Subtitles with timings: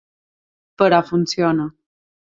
[0.81, 1.71] Però funciona.